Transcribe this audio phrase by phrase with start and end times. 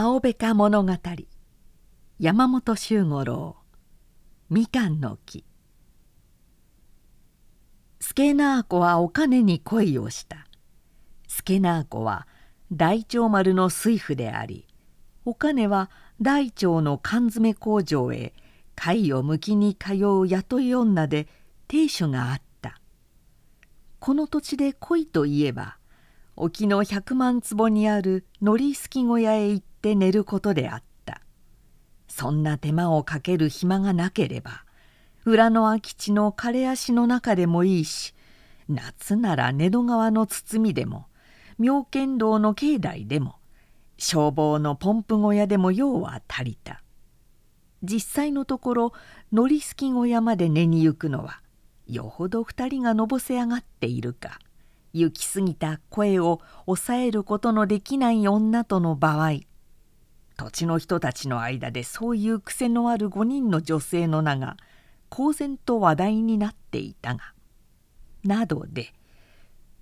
[0.00, 0.92] 青べか物語。
[2.20, 3.56] 山本周五郎。
[4.48, 5.44] みかんの木。
[7.98, 10.46] 助直子はお金に恋をした。
[11.26, 12.28] 助直子は
[12.70, 14.68] 大長丸の水夫であり
[15.24, 15.90] お金は
[16.22, 18.34] 大長の缶詰工場へ
[18.76, 21.26] 貝をむきに通う雇い女で
[21.66, 22.80] 亭主があった。
[23.98, 25.76] この土地で恋といえば
[26.40, 31.20] 沖の百万坪にあるのりすき小屋へ行って寝ることであった。
[32.06, 34.64] そんな手間をかける暇がなければ
[35.24, 38.14] 裏の空き地の枯れ足の中でもいいし
[38.68, 41.06] 夏なら根戸川の包みでも
[41.58, 43.36] 妙見堂の境内でも
[43.98, 46.82] 消防のポンプ小屋でも用は足りた。
[47.82, 48.92] 実際のところ
[49.32, 51.40] のりすき小屋まで寝に行くのは
[51.86, 54.38] よほど二人がのぼせ上がっているか。
[54.92, 59.40] 行き過ぎた声を抑えることのできない女との場合
[60.36, 64.56] 土地の人たちの間でそういう癖のある5人の女性の名が
[65.08, 67.32] 公然と話題になっていたが
[68.24, 68.92] などで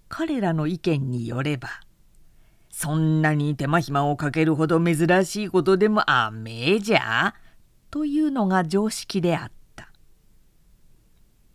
[0.09, 1.69] 彼らの意見によれば
[2.71, 7.35] そんなに手間暇をかけるほど珍しいことでもあめえじゃ
[7.91, 9.91] というのが常識であった。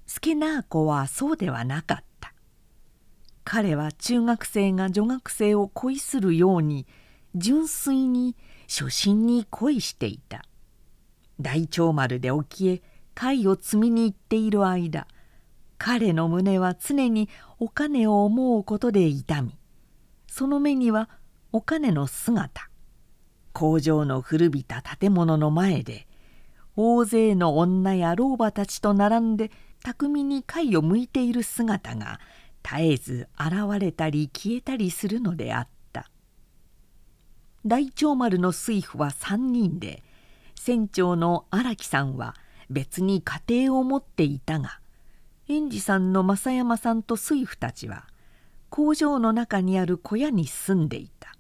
[0.08, 2.11] 助直子はそうではなかった。
[3.44, 6.86] 彼は中学生が女学生を恋するように
[7.36, 8.36] 純粋に
[8.68, 10.44] 初心に恋していた。
[11.42, 12.82] 大長丸で沖へ
[13.14, 15.08] 貝を摘みに行っている間
[15.78, 19.58] 彼の胸は常にお金を思うことで痛み
[20.28, 21.10] その目には
[21.52, 22.70] お金の姿
[23.52, 26.08] 工場の古びた建物の前で
[26.78, 29.52] 大勢の女や老婆たちと並んで
[29.84, 32.20] 巧みに貝を剥いている姿が
[32.64, 36.10] 絶えず現れたり消えたりするのであった。
[37.66, 40.04] 大長丸の水夫は3人で
[40.56, 42.36] 船長の荒木さんは
[42.70, 44.80] 別に家庭を持っていたが
[45.48, 48.08] 園児さんの正山さんと水夫たちは
[48.70, 51.36] 工場の中にある小屋に住んでいた。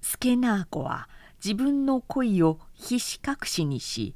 [0.00, 1.08] 助直子は
[1.42, 4.14] 自分の恋を必死隠しにし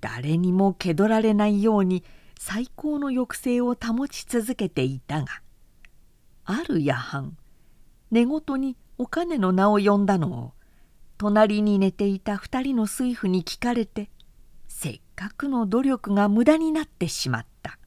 [0.00, 2.04] 誰にも気取られないように
[2.38, 5.43] 最高の抑制を保ち続けていたが
[6.46, 7.36] ある夜半
[8.10, 10.52] 寝言にお金の名を呼んだのを
[11.16, 14.10] 隣に寝ていた二人の水夫に聞かれて
[14.68, 17.78] せっかくの努力が無駄になってしまった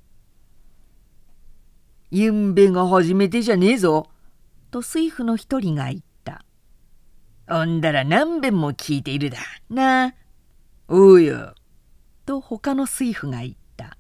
[2.10, 4.10] 「ゆんべが初めてじゃねえぞ」
[4.72, 6.44] と水夫の一人が言った
[7.48, 9.38] 「ほんだら何べんも聞いているだ
[9.70, 10.14] なあ」
[10.88, 11.54] 「おうよ」
[12.26, 13.98] と他の水夫が言った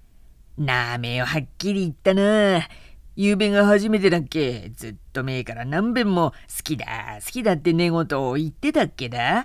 [0.56, 2.87] 「なめよはっきり言ったなあ。
[3.20, 4.70] ゆうべが初めてだっけ？
[4.76, 6.86] ずっと前から何べんも好きだ
[7.20, 9.44] 好きだって寝言を言ってたっけだ」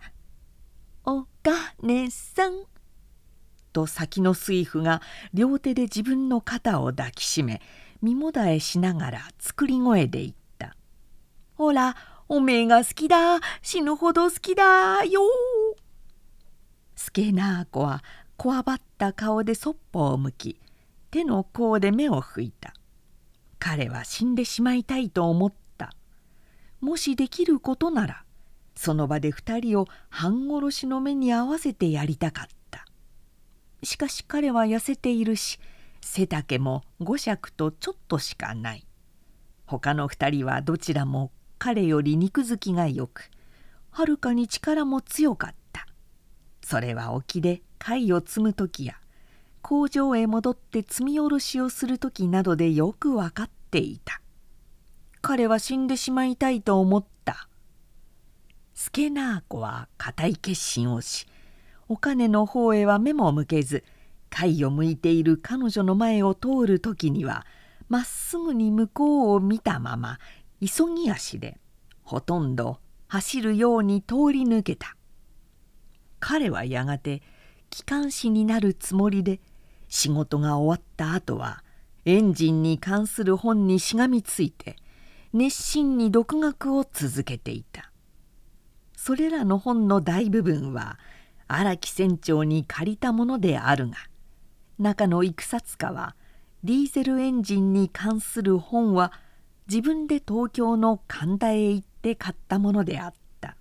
[1.05, 2.65] お金さん。
[3.71, 5.01] と先の水夫が
[5.33, 7.63] 両手で自分の肩を抱きしめ
[8.03, 10.77] 身もだえしながら作り声で言った
[11.57, 11.95] 「ほら
[12.29, 15.21] おめえが好きだ死ぬほど好きだよ」
[16.95, 18.03] 助な子は
[18.37, 20.59] こわばった顔でそっぽを向き
[21.09, 22.75] 手の甲で目を拭いた。
[23.65, 25.93] 彼は死んでしまいたいと思った。
[26.81, 28.25] もしできることなら
[28.75, 32.85] その場で二人を半殺しの目に合わせてやりたかった。
[33.81, 35.61] しかし彼は痩せているし
[36.01, 38.85] 背丈も五尺とちょっとしかない。
[39.65, 43.31] 他の二人はどちらも彼より肉付きがよく
[43.91, 45.87] はるかに力も強かった。
[46.61, 48.95] それは沖で貝を積む時や
[49.63, 54.21] 工場へ戻って積み下ろしをする時などでよく分かっていた。
[55.21, 57.47] 彼は死んでしまいたいと思った。
[58.75, 61.27] 助直子は固い決心をし
[61.87, 63.83] お金の方へは目も向けず
[64.29, 67.45] 貝を向いている彼女の前を通る時には
[67.87, 70.19] まっすぐに向こうを見たまま
[70.59, 71.57] 急ぎ足で
[72.01, 74.97] ほとんど走るように通り抜けた。
[76.19, 77.21] 彼はやがて
[77.69, 79.39] 機関士になるつもりで
[79.95, 81.63] 仕事が終わった後は
[82.05, 84.75] エンジンに関する本にしがみついて
[85.33, 87.91] 熱心に独学を続けていた。
[88.97, 90.97] それらの本の大部分は
[91.47, 93.97] 荒木船長に借りたものであるが
[94.79, 96.15] 中のいくさつかは
[96.63, 99.13] ディーゼルエンジンに関する本は
[99.67, 103.57] 自分で東京の神田へ行って買ったものであった。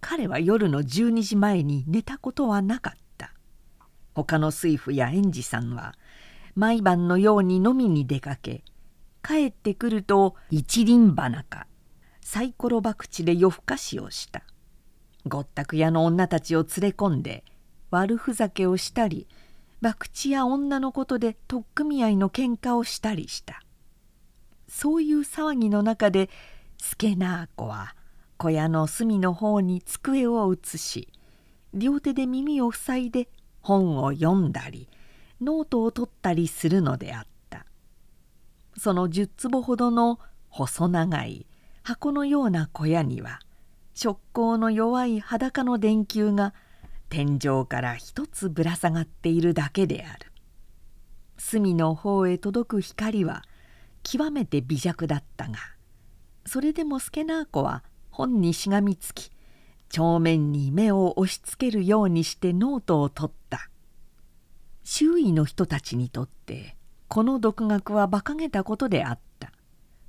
[0.00, 3.01] 彼は夜の12時前に寝たことはなかった。
[4.14, 5.94] 他の水夫や園児さんは
[6.54, 8.62] 毎晩のように飲みに出かけ
[9.22, 11.66] 帰ってくると一輪花か
[12.20, 14.42] サイコロ博打で夜更かしをした。
[15.26, 17.44] ごったく屋の女たちを連れ込んで
[17.90, 19.28] 悪ふざけをしたり
[19.80, 23.62] 博打や女のことで取っ組み合いの喧嘩をしたりした。
[24.68, 26.30] そういう騒ぎの中で
[26.78, 27.94] 助な子は
[28.38, 31.08] 小屋の隅の方に机を移し
[31.74, 33.28] 両手で耳を塞いで
[33.62, 34.88] 本を読んだり
[35.40, 37.66] ノートを取ったりするのであった。
[38.76, 40.18] その10坪ほどの
[40.48, 41.46] 細長い
[41.82, 43.40] 箱のような小屋には
[43.94, 46.54] 燭光の弱い裸の電球が
[47.08, 50.32] 天井から一つぶら下がっているだけである。
[51.38, 53.42] 隅の方へ届く光は
[54.02, 55.58] 極めて微弱だったが
[56.46, 59.30] それでも助なあこは本にしがみつき
[59.88, 63.41] 帳面に目を押しつけるようにしてノートを取った。
[64.84, 66.76] 周囲の人たちにとって
[67.08, 69.52] この独学は馬鹿げたことであった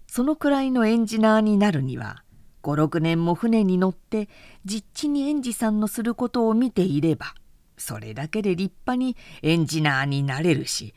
[0.07, 2.23] そのくらいのエンジナーになるには
[2.63, 4.29] 56年も船に乗って
[4.65, 7.35] 実地にエンジさんのすることを見ていれば
[7.77, 10.93] それだけで立派にエンジナーになれるし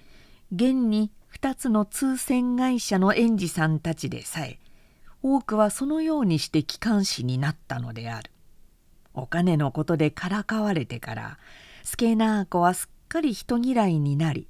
[0.55, 4.59] 現に2つの通船会社のエンジさんたちでさえ
[5.23, 8.31] 多くはそのようにして機関士になったのである。
[9.13, 11.39] お金のことでからかわれてから
[11.83, 14.49] スケナー子はすっかり人嫌いになり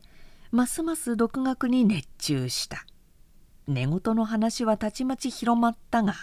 [0.50, 2.86] ますます独学に熱中した
[3.66, 6.14] 寝言の話はたちまち広まったが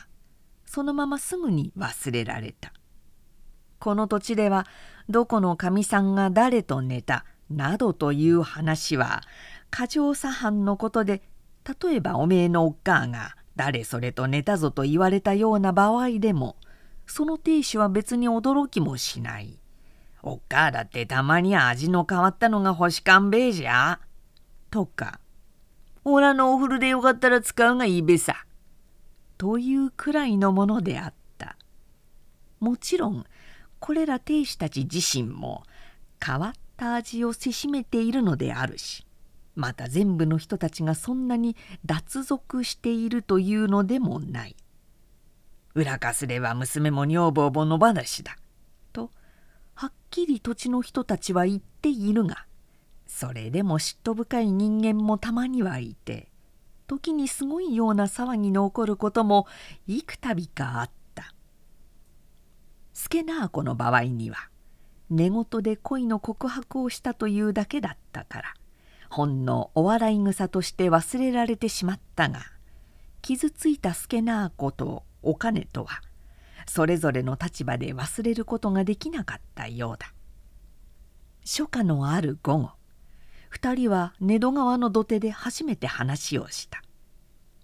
[0.65, 2.73] そのまますぐに忘れられた
[3.79, 4.65] この土地では
[5.09, 9.21] どこのかみさんが誰と寝たなどという話は
[9.69, 11.21] 過剰左藩のことで
[11.81, 16.55] 例えばおめえのおっかあが誰それと寝たぞと言われたような場合でも
[17.05, 19.59] その亭主は別に驚きもしない。
[20.23, 23.99] おっかあだってたまに味の変わったのが欲しかんべえじゃ。
[24.71, 25.19] とか、
[26.05, 28.45] おらのお風呂でよかったら使うがいいべさ。
[29.37, 31.57] というくらいのものであった。
[32.61, 33.25] もちろん、
[33.79, 35.63] これら亭主たち自身も
[36.25, 39.05] 変わった味をせしめているのであるし、
[39.55, 44.55] また全部の人たちがそんなに脱俗しているというのでもない。
[45.75, 48.37] 裏かすれば娘も女房も野放しだ」
[49.75, 52.45] はっきり土地の人たちは言っているが
[53.07, 56.29] それでも嫉妬深い人間もたまにはいて
[56.87, 59.47] 時にすごいような騒ぎの起こることも
[59.87, 61.33] 幾度かあった。
[62.93, 64.49] 助な子の場合には
[65.09, 68.53] 寝言で恋の告白をしたというだけだったから
[69.09, 72.39] ほんのお笑い草として忘れられてしまったが
[73.21, 76.01] 傷ついた助な子とお金とは
[76.67, 80.13] それぞれの立場で忘れることができなかったようだ。
[81.45, 82.69] 初夏のある午後
[83.51, 86.81] 2人は根戸川の土手で初めて話をした。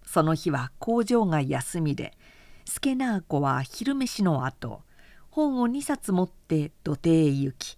[0.06, 2.18] その日は工場が休みで
[2.66, 4.82] 助な子は昼飯のあと
[5.30, 7.78] 本を2冊持って土手へ行き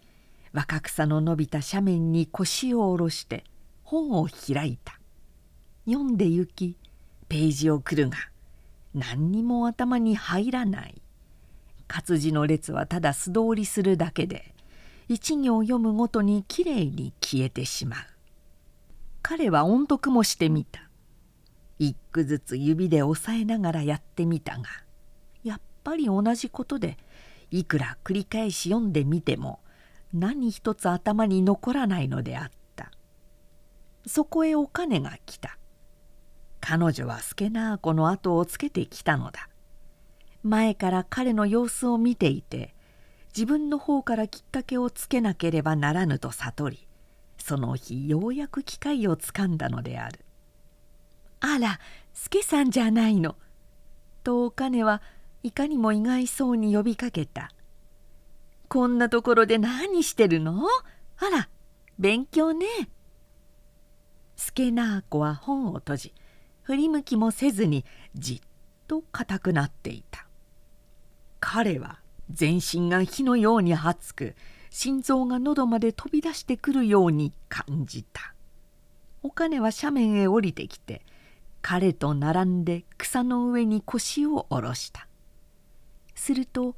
[0.53, 3.44] 若草の伸びた斜面に腰を下ろして
[3.83, 5.00] 本を開いた。
[5.85, 6.77] 読んで行き
[7.27, 8.17] ページをくるが
[8.94, 11.01] 何にも頭に入らない。
[11.93, 14.55] 活字の列はただ素通りするだけで
[15.09, 17.99] 一行読むごとにきれいに消えてしまう。
[19.21, 20.89] 彼は音読もしてみた。
[21.79, 24.63] 一句ずつ指で押さえながらやってみたが
[25.43, 26.97] やっぱり同じことで
[27.49, 29.60] いくら繰り返し読んでみても
[30.13, 32.89] 何一つ頭に残らないのであった。
[34.07, 35.57] そこへお金が来た。
[36.62, 39.50] 彼女はスケナー子の後をつけてきたのだ。
[40.43, 42.74] 前から彼の様子を見ていて
[43.36, 46.88] 自分の方からきっかけをつけなければならぬと悟り
[47.38, 50.19] その日ようやく機会をつかんだのである
[51.39, 51.79] 「あら
[52.13, 53.36] 助さんじゃないの」
[54.24, 55.01] とお金は
[55.43, 57.51] いかにも意外そうに呼びかけた
[58.67, 60.65] 「こんなところで何してるの
[61.17, 61.50] あら
[61.98, 62.65] 勉強ね」
[64.36, 66.13] スケナー子は本を閉じ
[66.63, 68.41] 振り向きもせずにじっ
[68.88, 70.30] と硬くなっていた。
[71.41, 72.00] 彼は
[72.31, 74.36] 全身が火のように熱く
[74.69, 78.33] 心臓が喉まで飛び出してくるように感じた。
[79.24, 81.01] お金は斜面へ降りてきて
[81.62, 85.07] 彼と並んで草の上に腰を下ろした。
[86.15, 86.75] すると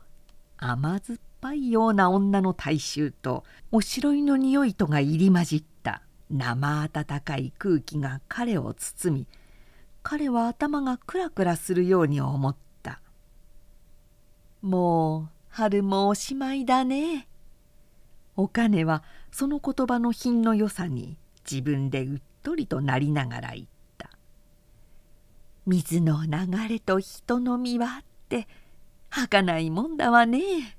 [0.58, 6.02] 甘酸っぱいような女の体臭とおしろいの匂いとが入り混じった
[6.32, 9.28] 生温かい空気が彼を包み
[10.02, 12.73] 彼は頭がクラクラするように思った。
[14.64, 17.28] もう春もおしまいだね。
[18.36, 23.68] お金はその言葉の品の良さに自分でうっとりとなりながら言っ
[24.00, 24.10] た
[25.68, 26.32] 「水の流
[26.68, 28.48] れと人の身は」ってって
[29.10, 30.78] 儚いもんだわね。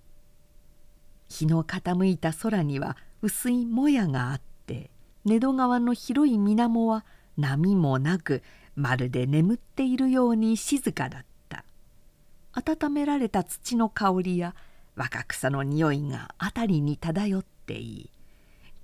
[1.29, 4.91] 日の傾いた空には薄いもやがあって
[5.25, 7.05] 根戸川の広い水面は
[7.37, 8.43] 波もなく
[8.77, 11.34] まるで眠っているように静かだった。
[12.55, 14.55] 温められた土の香りや
[14.97, 18.11] 若草の匂いが辺りに漂っていい。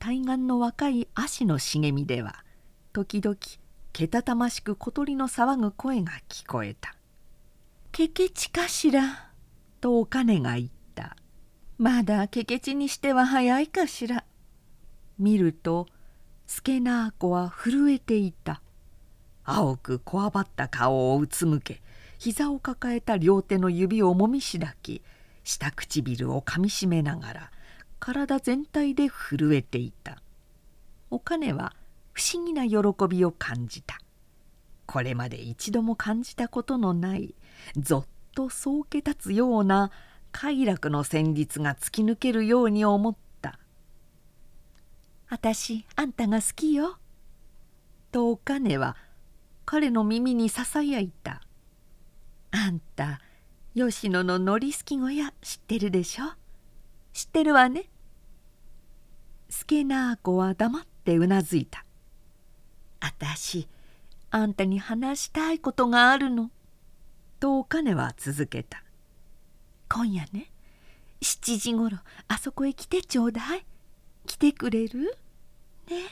[0.00, 2.42] 対岸の若い足の茂みでは
[2.92, 3.36] 時々
[3.92, 6.96] けたたましく小鳥の騒ぐ声が聞こえた
[7.92, 9.30] 「けけちかしら」
[9.80, 11.16] とお金が言った
[11.76, 14.24] 「まだけけちにしては早いかしら」
[15.18, 15.86] 見ると
[16.46, 18.62] 助な子は震えていた。
[19.44, 21.82] 青くこわばった顔をうつむけ
[22.20, 25.00] 膝を抱えた両手の指をもみしだき
[25.42, 27.50] 下唇をかみしめながら
[27.98, 30.22] 体全体で震えていた。
[31.08, 31.74] お金は
[32.12, 32.76] 不思議な喜
[33.08, 33.98] びを感じた。
[34.84, 37.34] これまで一度も感じたことのない
[37.78, 39.90] ぞっとそうけ立つような
[40.30, 43.58] 快楽の旋律が突き抜けるように思った
[45.30, 46.98] 「あたしあんたが好きよ」
[48.12, 48.94] とお金は
[49.64, 51.40] 彼の耳にささやいた
[52.52, 53.20] 「あんた
[53.74, 56.24] 吉野ののりすき小屋知ってるでしょ？
[57.12, 57.84] 知ってるわね」
[59.48, 61.84] 助な子は黙ってうなずいた
[63.00, 63.68] 「あたし
[64.30, 66.50] あんたに話したいことがあるの」
[67.40, 68.82] とお金は続けた
[69.88, 70.50] 「今夜ね
[71.20, 73.64] 7時ごろあそこへ来てちょうだい。
[74.26, 75.16] 来てくれる？
[75.88, 76.08] ね」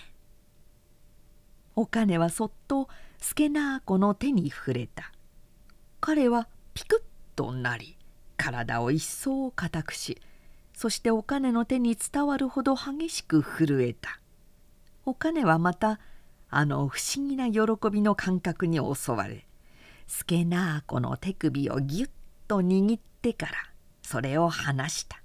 [1.76, 5.12] お金はそっと助な子の手に触れた。
[6.00, 7.97] 彼はピクッとなり
[8.37, 10.21] 体を一層固くし
[10.75, 14.21] そしてお金の手に伝わるほど激しく震えた。
[15.09, 15.99] お金はまた
[16.50, 19.47] あの不思議な喜びの感覚に襲われ
[20.07, 22.11] 助な子の手首をぎゅっ
[22.47, 23.52] と握ってから
[24.02, 25.23] それを離した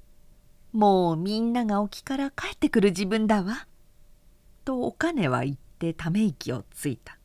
[0.72, 3.66] 「もうみんなが沖から帰ってくる自分だわ」
[4.64, 7.15] とお金は言ってため息をついた。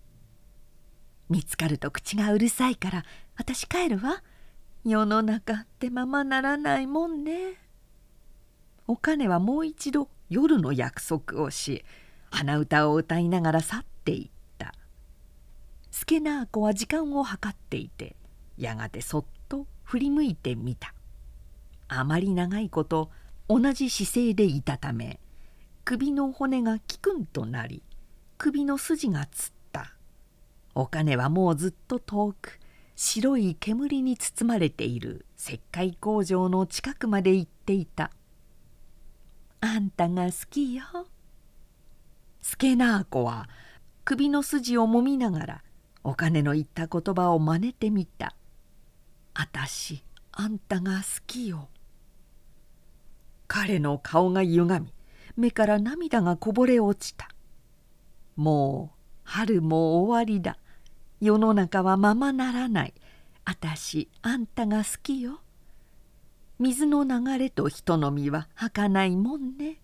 [1.31, 3.05] 見つかると口がうるさいから
[3.37, 4.21] 私帰るわ。
[4.83, 7.53] 世の中ってままならないもんね。
[8.85, 11.85] お金はもう一度夜の約束をし
[12.31, 14.73] 鼻歌を歌いながら去っていった。
[15.89, 18.17] 助な子は時間を計っていて
[18.57, 20.93] やがてそっと振り向いてみた。
[21.87, 23.09] あまり長いこと
[23.47, 25.21] 同じ姿勢でいたため
[25.85, 27.83] 首の骨がキクンとなり
[28.37, 29.60] 首の筋がつった
[30.75, 32.61] お金はもうずっと遠く。
[33.03, 38.11] 白い煙に包まれている石灰工場の近くまで行っていた
[39.59, 40.83] 「あんたが好きよ」
[42.41, 43.49] 助な子は
[44.05, 45.63] 首の筋をもみながら
[46.03, 48.35] お金の言った言葉を真似てみた
[49.33, 51.69] 「あたしあんたが好きよ」
[53.47, 54.93] 彼の顔が歪み
[55.35, 57.29] 目から涙がこぼれ落ちた。
[58.35, 60.57] もう春も終わりだ。
[61.19, 62.93] 世の中はままならない。
[63.45, 65.41] あたしあんたが好きよ。
[66.59, 69.81] 水の流れと人の身は儚いもんね。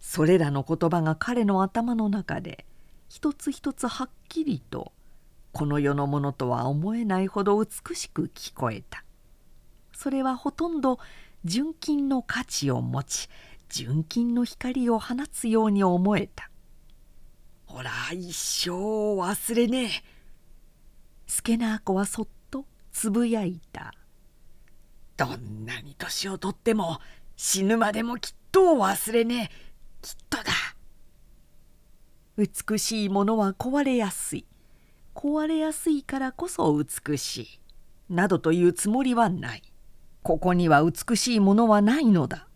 [0.00, 2.66] それらの言葉が彼の頭の中で
[3.08, 4.92] 一つ一つはっきりと
[5.52, 9.04] この世のものとは思えないほど美しく聞こえた。
[9.92, 10.98] それはほとんど
[11.44, 13.28] 純金の価値を持ち
[13.68, 16.50] 純金の光を放つように思えた。
[17.68, 19.88] ほら一生忘れねえ。
[21.26, 23.92] 助な子はそっとつぶやいた。
[25.18, 26.98] どんなに年をとっても
[27.36, 29.68] 死ぬまでもきっと忘れねえ。
[30.00, 30.44] きっとだ。
[32.38, 34.46] 美しいものは壊れやすい。
[35.14, 37.60] 壊れやすいからこそ美しい。
[38.08, 39.62] などというつもりはない。
[40.22, 42.47] ここには美しいものはないのだ。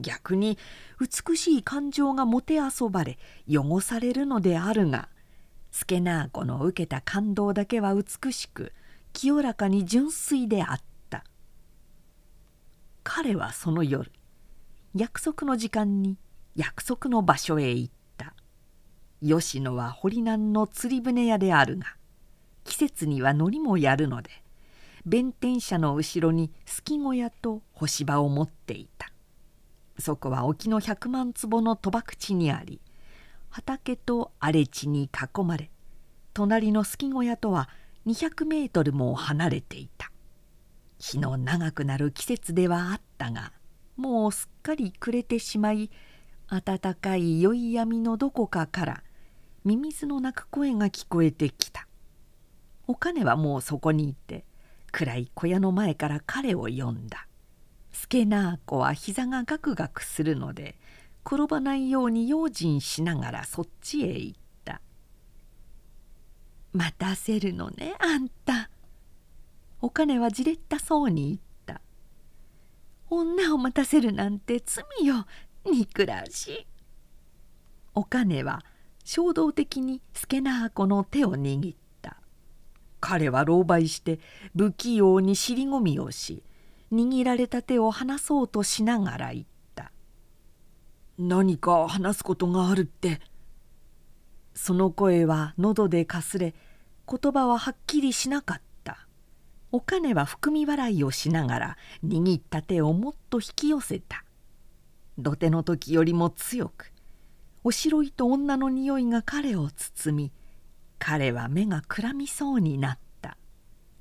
[0.00, 0.58] 逆に
[1.00, 5.08] 美しい感情がもてあそばれ汚されるのであるが
[5.70, 8.72] 助な子の受けた感動だけは美しく
[9.12, 11.24] 清らかに純粋であった。
[13.02, 14.12] 彼はその夜
[14.94, 16.18] 約束の時間に
[16.54, 18.34] 約束の場所へ行った。
[19.20, 21.96] 吉野は堀南の釣り船屋であるが
[22.64, 24.30] 季節には乗りもやるので
[25.04, 29.10] 弁天車の後ろにすき小屋と干し場を持っていた。
[29.98, 32.80] そこは沖の百万坪の賭博地にあり
[33.50, 35.70] 畑と荒れ地に囲まれ
[36.34, 37.68] 隣のすき小屋とは
[38.06, 40.10] 200メートルも離れていた。
[40.98, 43.52] 日の長くなる季節ではあったが
[43.96, 45.90] もうすっかり暮れてしまい
[46.48, 49.02] 暖かい宵闇のどこかから
[49.64, 51.86] ミミズの鳴く声が聞こえてきた。
[52.86, 54.44] お金はもうそこにいて
[54.90, 57.27] 暗い小屋の前から彼を呼んだ。
[57.98, 60.76] 助なあ子は膝がガクガクするので
[61.26, 64.80] 転ばないように用心しながらそっちへ行った
[66.72, 68.70] 「待たせるのねあんた」
[69.82, 71.80] お金はじれったそうに言った
[73.10, 75.26] 「女を待たせるなんて罪よ
[75.68, 76.66] 憎らしい」
[77.94, 78.64] お金は
[79.04, 82.16] 衝動的に助なあ子の手を握った。
[83.00, 84.18] 彼は狼狽して
[84.56, 86.42] 不器用に尻込みをし
[86.92, 89.92] 握られた手を離そうとしながら言った
[91.18, 93.20] 「何か話すことがあるって」
[94.54, 96.54] その声は喉でかすれ
[97.10, 98.68] 言葉ははっきりしなかった。
[99.70, 104.24] お金は含み笑いをしながら握った手をもっと引き寄せた。
[105.18, 106.92] 土手の時よりも強く
[107.64, 110.32] おしろいと女の匂いが彼を包み
[110.98, 113.36] 彼は目がくらみそうになった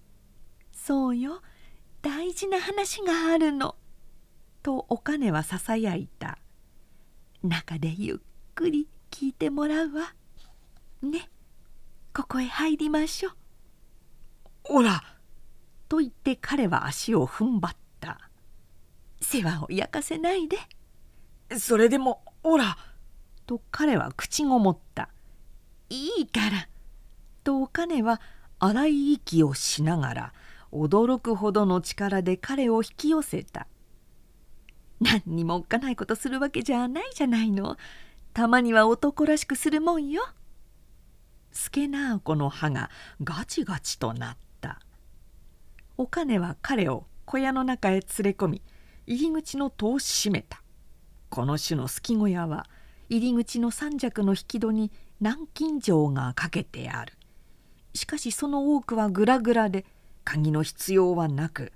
[0.72, 1.42] 「そうよ。
[2.08, 3.76] 大事な話があるの」
[4.64, 6.40] とお金はささやいた
[7.44, 8.18] 「中でゆっ
[8.56, 10.16] くり聞いてもらうわ。
[11.02, 11.30] ね。
[12.14, 13.34] ここへ入りましょう」。
[14.64, 15.04] ほら。
[15.90, 18.30] と言って彼は足を踏ん張った。
[19.20, 20.58] 世話を焼かせないで。
[21.60, 22.78] それでもほら。
[23.46, 25.10] と彼は口ごもった。
[25.90, 26.70] いいから。
[27.44, 28.22] とお金は
[28.60, 30.34] 荒い息をしながら
[30.72, 33.68] 驚くほどの力で彼を引き寄せた。
[35.00, 37.78] 何にもおっかないことするわけじゃないじゃないの。
[38.34, 40.24] たまには男らしくするもんよ。
[41.52, 42.90] 助直子の歯が
[43.24, 44.80] ガチガチとなった。
[45.98, 48.62] お金は彼を小屋の中へ連れ込み
[49.08, 50.62] 入り口の戸を閉めた。
[51.30, 52.68] この種の隙小屋は
[53.10, 57.14] 入り口の三尺の引き戸に南京錠がかけてある。
[57.94, 59.86] しかしその多くはグラグラで
[60.28, 61.72] 鍵の必要はなく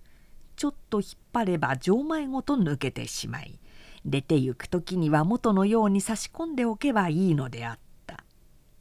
[0.58, 3.58] ちょっと引っ張れば錠前ごと抜けてしまい
[4.06, 8.26] 出て行く時には元のように差し込んでおけばいいのであった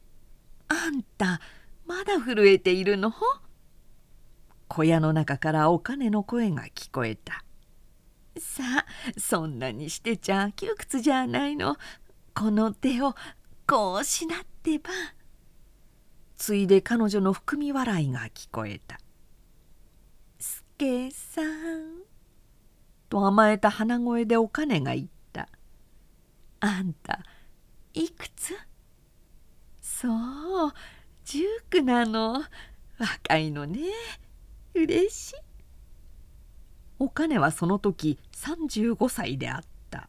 [0.67, 1.39] 「あんた
[1.85, 3.13] まだ震えているの?」
[4.67, 7.45] 小屋の中からお金の声が聞こえた
[8.37, 8.85] 「さあ
[9.17, 11.77] そんなにしてちゃ窮屈じゃないの？
[12.35, 13.15] この手を
[13.65, 14.89] こうしなってば」
[16.35, 18.99] ついで彼女の含み笑いが聞こえた
[20.81, 22.01] 「けさん」
[23.07, 25.47] と甘えた鼻声でお金が言った
[26.59, 27.23] 「あんた
[27.93, 28.55] いくつ?」
[29.79, 30.73] そう
[31.25, 32.43] 19なの。
[32.97, 33.79] 若いのね。
[34.73, 35.35] 嬉しい。
[36.97, 40.07] お金はその時35歳であった。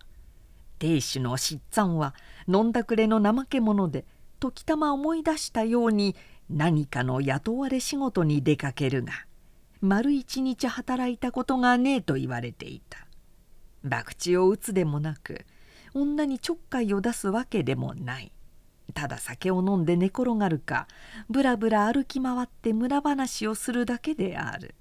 [0.79, 2.15] 亭主の失惨は
[2.49, 4.07] 飲んだくれの怠け者で
[4.41, 6.17] 時たま思い出したように
[6.49, 9.13] 何かの雇われ仕事に出かけるが。
[9.83, 13.07] 丸一日働いたことがねえと言われていた。
[13.83, 15.45] 博打を打つでもなく
[15.93, 18.33] 女にちょっかいを出すわけでもない。
[18.95, 20.87] ただ酒を飲んで寝転がるか
[21.29, 24.77] ぶらぶら歩き回って村話をするだけである。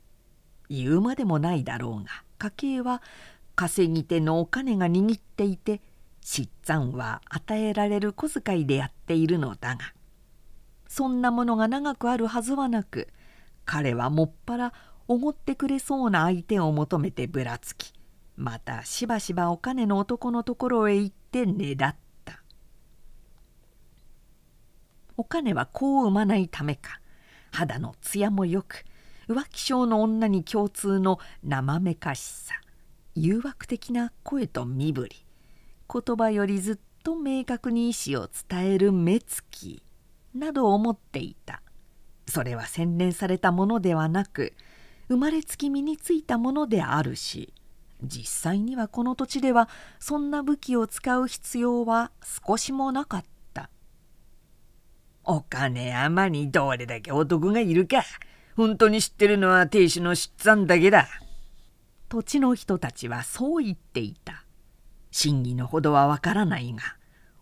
[0.69, 3.01] 言うまでもないだろうが家計は
[3.55, 5.81] 稼ぎ手のお金が握っていて
[6.21, 9.93] 失産は与えられる小遣いでやっているのだが
[10.87, 13.09] そんなものが長くあるはずはなく
[13.65, 14.73] 彼はもっぱら
[15.07, 17.93] おごってくれそうな相手を求めてぶらつき
[18.35, 22.01] またしばしばお金の男のところへ行ってねだった。
[25.17, 26.99] お金は子を産まないためか
[27.51, 28.85] 肌の艶もよく
[29.27, 32.55] 浮気症の女に共通の生めかしさ
[33.13, 35.25] 誘惑的な声と身振り
[35.93, 39.83] 言葉よりずっと明確に意思を伝える目つき
[40.33, 41.61] などを持っていた
[42.27, 44.53] それは洗練されたものではなく
[45.11, 47.53] 生まれつき身についたものであるし
[48.01, 49.67] 実際にはこの土地では
[49.99, 52.11] そんな武器を使う必要は
[52.47, 53.69] 少しもなかった。
[55.25, 58.05] お金山にどれだけ男がいるか
[58.55, 61.09] 本当に知ってるのは亭主の出産だけだ。
[62.07, 64.45] 土地の人たちはそう言っていた。
[65.11, 66.81] 真偽のほどはわからないが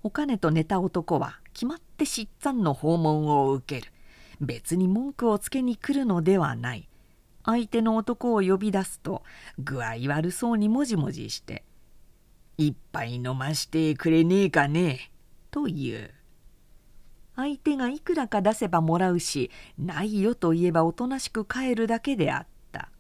[0.02, 3.94] お金と寝た男は決まって出産の訪問を受ける。
[4.42, 6.89] 別に文句をつけに来るのではない。
[7.50, 9.24] 相手の男を呼び出すと
[9.58, 11.64] 具合悪そうにもじもじして
[12.58, 14.90] 「一杯飲ましてくれねえかね？
[14.90, 15.12] え」
[15.50, 16.12] と言う。
[17.36, 22.92] 相手がいくらか出せばもらうしないよと言えばおとなしく帰るだけであった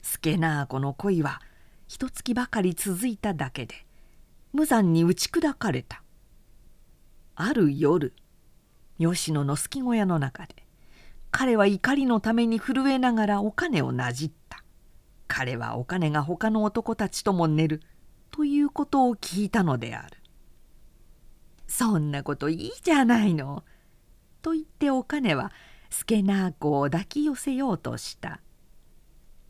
[0.00, 1.42] 助なあ子の恋は
[1.88, 3.74] 一月ばかり続いただけで
[4.52, 6.02] 無残に打ち砕かれた。
[7.34, 8.14] ある夜
[8.98, 10.57] 吉野の好き小屋の中で
[11.30, 14.62] 彼は怒りのために震えながらお金をなじった。
[15.26, 17.82] 彼はお金が他の男たちとも寝る
[18.30, 20.16] ということを聞いたのである。
[21.66, 23.64] そんなこといいじゃないの。
[24.40, 25.52] と言ってお金は
[25.90, 28.40] 助な子を抱き寄せようとした。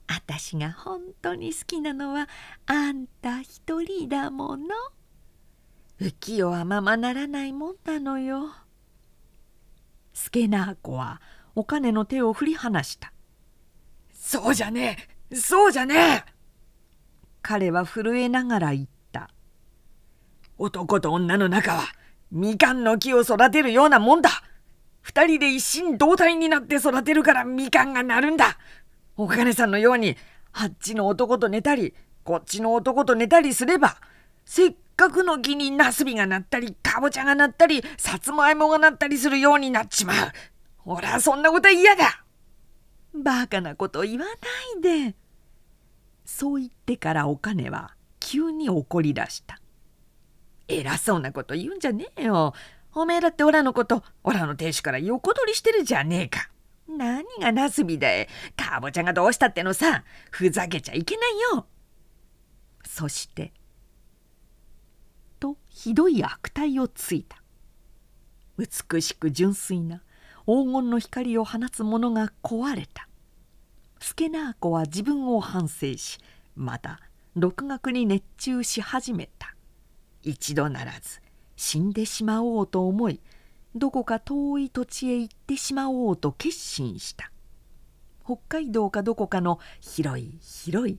[0.08, 2.28] あたしが本当に好きなのは
[2.66, 4.66] あんた一人だもの。
[6.00, 8.50] 浮世はままならないもんなのよ。
[10.12, 11.20] 助な子は
[11.58, 13.12] お金の手を振り離した。
[14.12, 15.36] そうじゃねえ。
[15.36, 16.24] そうじゃねえ。
[17.42, 19.28] 彼は震えながら言った。
[20.56, 21.82] 男と女の中は
[22.30, 24.30] みかんの木を育てるようなもんだ。
[25.00, 28.56] 二人で一心同体になって育てるからみかんがなるんだ。
[29.16, 30.16] お金さんのように
[30.52, 31.92] あっちの男と寝たり
[32.22, 33.96] こっちの男と寝たりすれば
[34.44, 40.16] せっかくの木にナスビがなったりかぼちゃがなったりさつまいもがなったりするようになっちまう
[40.90, 42.24] 俺はそんなこと嫌だ。
[43.12, 44.32] バカなこと言わな
[44.80, 45.14] いで。
[46.24, 49.60] そう言ってからお金は急に怒り出した。
[50.66, 52.54] 偉そうなこと言うんじゃねえよ。
[52.94, 56.48] おめえだってオラのことオラの亭主から横取りしてるじゃねえか。
[56.88, 60.04] 何がナスビだいかぼちゃがどうしたってのさ。
[60.30, 61.66] ふざけちゃいけないよ。
[62.86, 63.52] そして
[65.38, 67.42] とひどい悪態をついた。
[68.56, 70.02] 美しく純粋な
[70.48, 73.06] 黄金の光を放つものが壊れた。
[74.00, 76.18] 助な子は自分を反省し
[76.56, 77.00] また
[77.36, 79.54] 独学に熱中し始めた。
[80.22, 81.20] 一度ならず
[81.56, 83.20] 死んでしまおうと思い
[83.74, 87.30] どこか遠い土地へ行ってしまおうと決心した。
[88.24, 90.98] 北海道かどこかの広い広い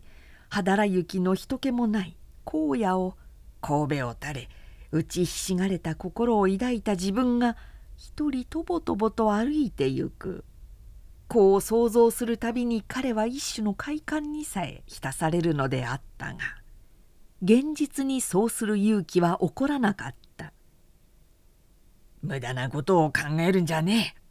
[0.50, 3.16] 肌ら雪の人気もない荒野を
[3.62, 4.50] 神戸を垂れ
[4.92, 7.58] 打ちひしがれた心を抱いた自分が
[8.00, 10.46] 一人とぼとぼと歩いてゆく。
[11.28, 16.40] こう想像するたびに彼は一種の快感にさえ浸されるのであったが
[17.44, 20.54] 現実にそうする勇気は起こらなかった。
[22.22, 24.22] 無駄なことを考えるんじゃねえ。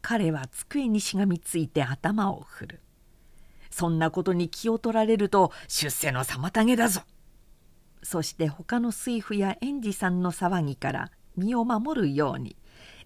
[0.00, 2.80] 彼は机にしがみついて頭を振る。
[3.68, 7.00] そんなことに気を取られると出世の妨げだぞ。
[8.04, 12.56] そして他の水夫や園児さんの騒ぎから身を守るように。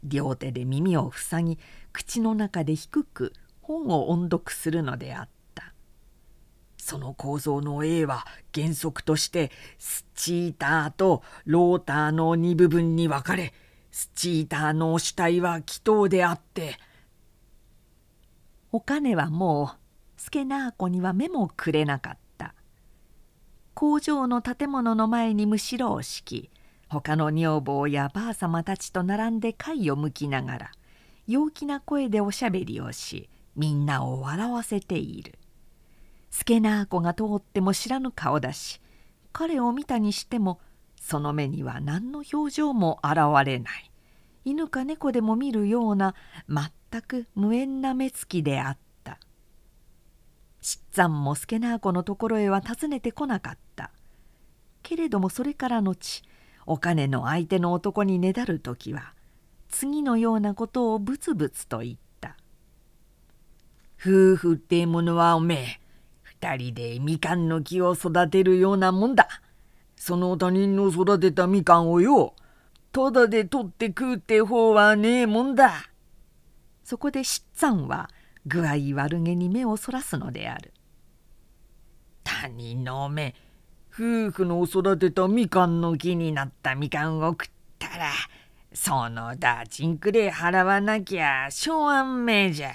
[0.04, 1.58] 両手で耳を塞ぎ
[1.92, 5.72] 口の中で低く本を音読するのであった。
[6.76, 13.54] その構造の A は原則としてスチーターとローターの2部分に分かれ
[13.90, 16.76] スチーターの主体は気筒であって。
[18.70, 22.54] お金はもうスケナーコには目もくれなかった。
[23.72, 26.50] 工場の建物の前にむしろを敷き
[27.00, 30.72] 他の女房やばあさまたちと並んで貝をむきながら
[31.26, 35.38] 陽気な声でおしゃべりをしみんなを笑わせている。
[36.30, 38.80] 助な子が通っても知らぬ顔だし
[39.33, 40.61] 彼を見たにしても
[41.00, 43.90] その目には何の表情も現れない。
[44.44, 46.14] 犬か猫でも見るような
[46.48, 49.18] 全く無縁な目つきであった。
[50.61, 53.90] 七山も助な子のところへは訪ねてこなかった。
[54.83, 56.22] けれどもそれから後
[56.66, 59.12] お金の相手の男にねだる時は
[59.68, 62.37] 次のようなことをブツブツと言った
[64.00, 65.81] 「夫婦ってものはおめえ
[66.22, 69.29] 二人でみかんの木を育てるようなもんだ。
[69.96, 72.35] その他人の育てたみかんをよ
[72.92, 75.90] ただで取って食うって方はねえもんだ」
[76.85, 78.11] そこで七山は
[78.46, 80.72] 具合悪げに目をそらすのである。
[82.22, 83.53] 他人のおめえ
[83.96, 88.11] 夫婦の育てたみかんの木になったみかんを食ったら
[88.72, 92.72] そのダチンクで払わなきゃしょうあんめえじゃ。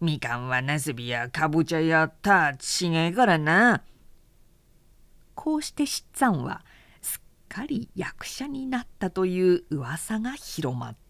[0.00, 3.84] みかんはなすびやかぼちゃやったち違えからな。
[5.36, 6.64] こうして七山は
[7.00, 11.09] すっかり役者になったという噂が広まった。